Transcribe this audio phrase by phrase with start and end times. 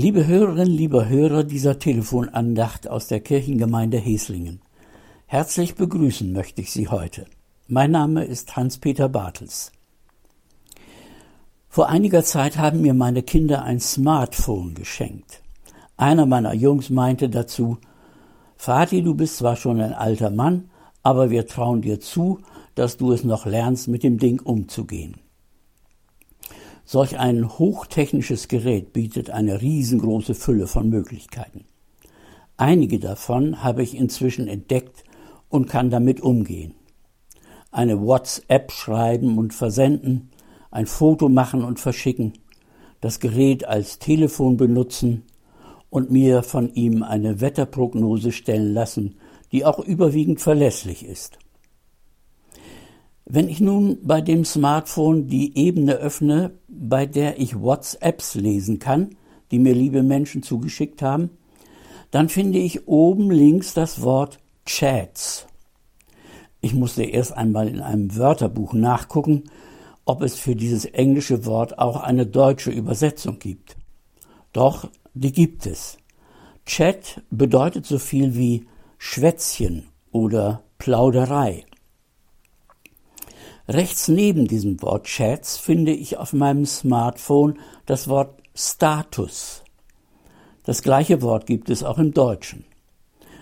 [0.00, 4.60] Liebe Hörerinnen, lieber Hörer dieser Telefonandacht aus der Kirchengemeinde Heslingen.
[5.26, 7.26] Herzlich begrüßen möchte ich Sie heute.
[7.66, 9.72] Mein Name ist Hans-Peter Bartels.
[11.68, 15.42] Vor einiger Zeit haben mir meine Kinder ein Smartphone geschenkt.
[15.96, 17.78] Einer meiner Jungs meinte dazu,
[18.56, 20.70] Vati, du bist zwar schon ein alter Mann,
[21.02, 22.38] aber wir trauen dir zu,
[22.76, 25.16] dass du es noch lernst, mit dem Ding umzugehen.
[26.90, 31.66] Solch ein hochtechnisches Gerät bietet eine riesengroße Fülle von Möglichkeiten.
[32.56, 35.04] Einige davon habe ich inzwischen entdeckt
[35.50, 36.72] und kann damit umgehen.
[37.70, 40.30] Eine WhatsApp schreiben und versenden,
[40.70, 42.32] ein Foto machen und verschicken,
[43.02, 45.24] das Gerät als Telefon benutzen
[45.90, 49.16] und mir von ihm eine Wetterprognose stellen lassen,
[49.52, 51.38] die auch überwiegend verlässlich ist.
[53.30, 59.16] Wenn ich nun bei dem Smartphone die Ebene öffne, bei der ich WhatsApps lesen kann,
[59.50, 61.30] die mir liebe Menschen zugeschickt haben,
[62.10, 65.46] dann finde ich oben links das Wort Chats.
[66.60, 69.44] Ich musste erst einmal in einem Wörterbuch nachgucken,
[70.04, 73.76] ob es für dieses englische Wort auch eine deutsche Übersetzung gibt.
[74.52, 75.98] Doch, die gibt es.
[76.64, 78.66] Chat bedeutet so viel wie
[78.98, 81.64] Schwätzchen oder Plauderei.
[83.68, 89.62] Rechts neben diesem Wort Chats finde ich auf meinem Smartphone das Wort Status.
[90.64, 92.64] Das gleiche Wort gibt es auch im Deutschen.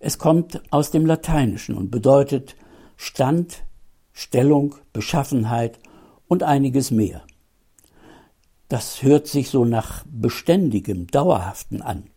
[0.00, 2.56] Es kommt aus dem Lateinischen und bedeutet
[2.96, 3.62] Stand,
[4.12, 5.78] Stellung, Beschaffenheit
[6.26, 7.22] und einiges mehr.
[8.68, 12.10] Das hört sich so nach beständigem, dauerhaften an.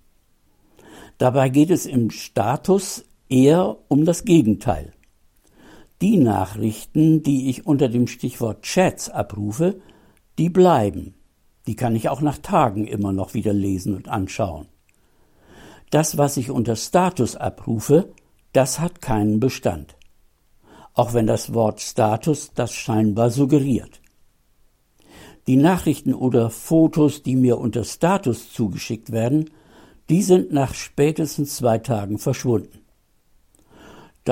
[1.20, 4.92] Dabei geht es im Status eher um das Gegenteil.
[6.02, 9.80] Die Nachrichten, die ich unter dem Stichwort Chats abrufe,
[10.40, 11.14] die bleiben.
[11.68, 14.66] Die kann ich auch nach Tagen immer noch wieder lesen und anschauen.
[15.92, 18.12] Das, was ich unter Status abrufe,
[18.52, 19.96] das hat keinen Bestand.
[20.96, 24.02] Auch wenn das Wort Status das scheinbar suggeriert.
[25.46, 29.52] Die Nachrichten oder Fotos, die mir unter Status zugeschickt werden,
[30.10, 32.81] die sind nach spätestens zwei Tagen verschwunden.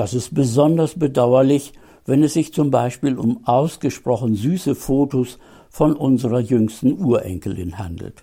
[0.00, 1.74] Das ist besonders bedauerlich,
[2.06, 5.38] wenn es sich zum Beispiel um ausgesprochen süße Fotos
[5.68, 8.22] von unserer jüngsten Urenkelin handelt.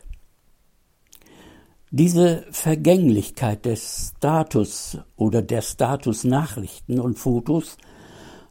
[1.91, 7.77] Diese Vergänglichkeit des Status oder der Statusnachrichten und Fotos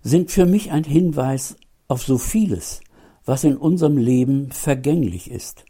[0.03, 1.57] sind für mich ein Hinweis
[1.89, 2.81] auf so vieles,
[3.25, 5.65] was in unserem Leben vergänglich ist.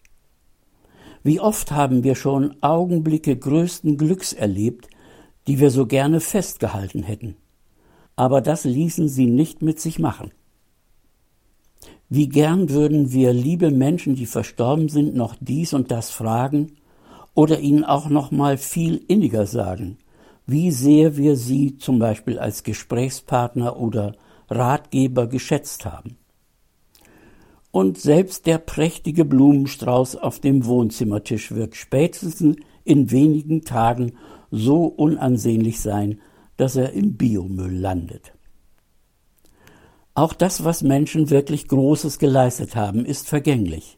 [1.22, 4.90] Wie oft haben wir schon Augenblicke größten Glücks erlebt,
[5.46, 7.36] die wir so gerne festgehalten hätten.
[8.16, 10.32] Aber das ließen sie nicht mit sich machen.
[12.08, 16.72] Wie gern würden wir liebe Menschen, die verstorben sind, noch dies und das fragen
[17.34, 19.98] oder ihnen auch noch mal viel inniger sagen,
[20.46, 24.14] wie sehr wir sie zum Beispiel als Gesprächspartner oder
[24.48, 26.16] Ratgeber geschätzt haben
[27.76, 34.14] und selbst der prächtige Blumenstrauß auf dem Wohnzimmertisch wird spätestens in wenigen Tagen
[34.50, 36.18] so unansehnlich sein,
[36.56, 38.32] dass er im Biomüll landet.
[40.14, 43.96] Auch das, was Menschen wirklich Großes geleistet haben, ist vergänglich.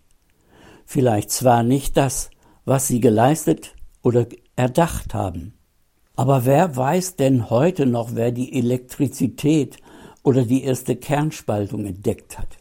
[0.84, 2.30] Vielleicht zwar nicht das,
[2.64, 4.26] was sie geleistet oder
[4.56, 5.54] erdacht haben,
[6.18, 9.76] aber wer weiß denn heute noch, wer die Elektrizität
[10.24, 12.58] oder die erste Kernspaltung entdeckt hat?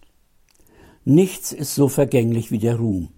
[1.06, 3.10] Nichts ist so vergänglich wie der Ruhm.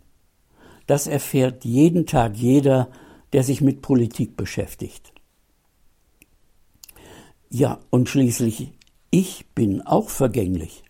[0.88, 2.88] Das erfährt jeden Tag jeder,
[3.34, 5.12] der sich mit Politik beschäftigt.
[7.52, 8.74] Ja, und schließlich,
[9.10, 10.84] ich bin auch vergänglich.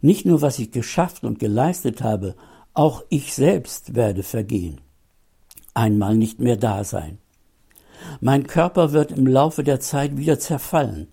[0.00, 2.36] Nicht nur, was ich geschafft und geleistet habe,
[2.72, 4.80] auch ich selbst werde vergehen.
[5.74, 7.18] Einmal nicht mehr da sein.
[8.20, 11.08] Mein Körper wird im Laufe der Zeit wieder zerfallen.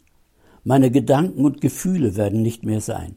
[0.64, 3.16] Meine Gedanken und Gefühle werden nicht mehr sein.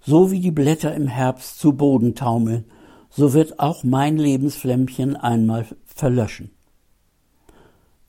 [0.00, 2.64] So wie die Blätter im Herbst zu Boden taumeln,
[3.10, 6.50] so wird auch mein Lebensflämmchen einmal verlöschen.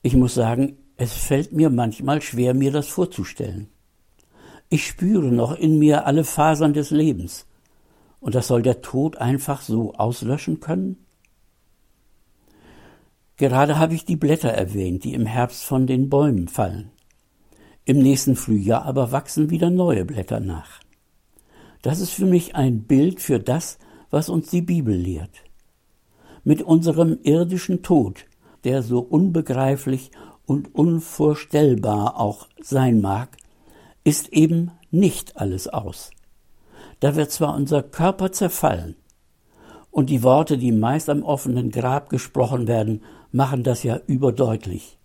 [0.02, 3.66] Ich muss sagen, es fällt mir manchmal schwer, mir das vorzustellen.
[4.68, 7.44] Ich spüre noch in mir alle Fasern des Lebens.
[8.20, 11.04] Und das soll der Tod einfach so auslöschen können?
[13.36, 16.92] Gerade habe ich die Blätter erwähnt, die im Herbst von den Bäumen fallen.
[17.84, 20.82] Im nächsten Frühjahr aber wachsen wieder neue Blätter nach.
[21.82, 25.42] Das ist für mich ein Bild für das, was uns die Bibel lehrt.
[26.44, 28.26] Mit unserem irdischen Tod,
[28.62, 30.12] der so unbegreiflich
[30.46, 33.36] und unvorstellbar auch sein mag,
[34.04, 36.10] ist eben nicht alles aus.
[37.00, 38.96] Da wird zwar unser Körper zerfallen,
[39.90, 44.98] Und die Worte, die meist am offenen Grab gesprochen werden, machen das ja überdeutlich.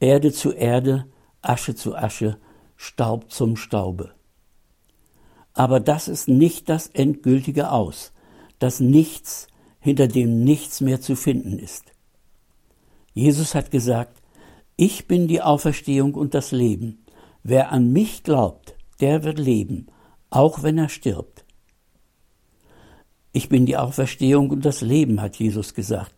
[0.00, 1.06] Erde zu Erde,
[1.42, 2.36] Asche zu Asche,
[2.76, 4.10] Staub zum Staube.
[5.52, 8.12] Aber das ist nicht das endgültige Aus,
[8.58, 9.46] das Nichts,
[9.78, 11.84] hinter dem nichts mehr zu finden ist.
[13.12, 14.20] Jesus hat gesagt,
[14.76, 17.04] ich bin die Auferstehung und das Leben.
[17.42, 19.86] Wer an mich glaubt, der wird leben,
[20.30, 21.44] auch wenn er stirbt.
[23.32, 26.14] Ich bin die Auferstehung und das Leben, hat Jesus gesagt.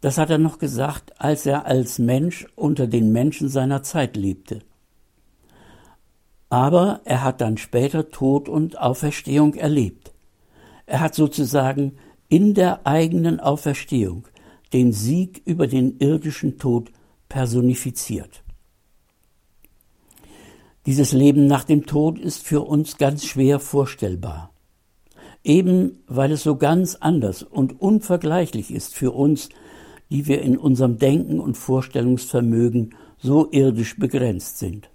[0.00, 4.60] Das hat er noch gesagt, als er als Mensch unter den Menschen seiner Zeit lebte.
[6.48, 10.12] Aber er hat dann später Tod und Auferstehung erlebt.
[10.86, 11.96] Er hat sozusagen
[12.28, 14.26] in der eigenen Auferstehung
[14.72, 16.90] den Sieg über den irdischen Tod
[17.32, 18.44] personifiziert.
[20.84, 24.52] Dieses Leben nach dem Tod ist für uns ganz schwer vorstellbar.
[25.42, 29.48] Eben weil es so ganz anders und unvergleichlich ist für uns,
[30.10, 34.90] die wir in unserem Denken und Vorstellungsvermögen so irdisch begrenzt sind.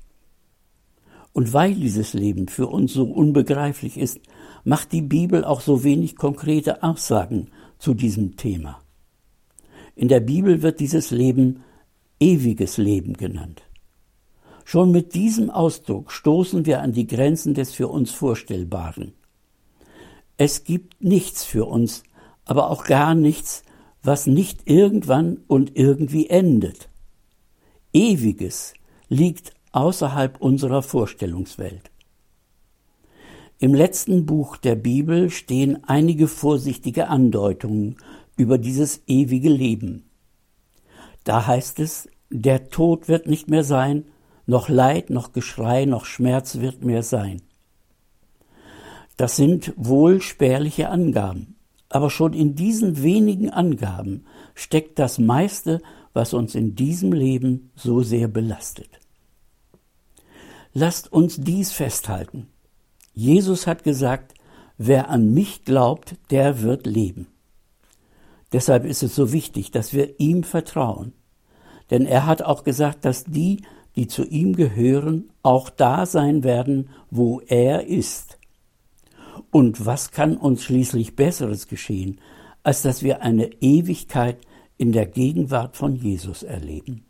[1.34, 4.20] Und weil dieses Leben für uns so unbegreiflich ist,
[4.64, 7.48] macht die Bibel auch so wenig konkrete Aussagen
[7.80, 8.80] zu diesem Thema.
[9.96, 11.64] In der Bibel wird dieses Leben
[12.20, 13.64] ewiges Leben genannt.
[14.66, 19.14] Schon mit diesem Ausdruck stoßen wir an die Grenzen des für uns Vorstellbaren.
[20.38, 22.04] Es gibt nichts für uns,
[22.46, 23.64] aber auch gar nichts,
[24.04, 26.90] was nicht irgendwann und irgendwie endet.
[27.94, 28.74] Ewiges
[29.10, 31.92] liegt außerhalb unserer Vorstellungswelt.
[33.60, 37.96] Im letzten Buch der Bibel stehen einige vorsichtige Andeutungen
[38.36, 40.07] über dieses ewige Leben.
[41.28, 44.06] Da heißt es, der Tod wird nicht mehr sein,
[44.46, 47.42] noch Leid, noch Geschrei, noch Schmerz wird mehr sein.
[49.18, 51.58] Das sind wohl spärliche Angaben,
[51.90, 54.24] aber schon in diesen wenigen Angaben
[54.56, 55.82] steckt das meiste,
[56.14, 59.02] was uns in diesem Leben so sehr belastet.
[60.72, 62.48] Lasst uns dies festhalten.
[63.14, 64.34] Jesus hat gesagt,
[64.78, 67.28] wer an mich glaubt, der wird leben.
[68.54, 71.12] Deshalb ist es so wichtig, dass wir ihm vertrauen.
[71.90, 73.62] Denn er hat auch gesagt, dass die,
[73.96, 78.38] die zu ihm gehören, auch da sein werden, wo er ist.
[79.52, 82.20] Und was kann uns schließlich Besseres geschehen,
[82.64, 84.38] als dass wir eine Ewigkeit
[84.78, 87.07] in der Gegenwart von Jesus erleben?